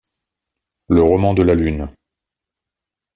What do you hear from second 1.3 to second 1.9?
de la Lune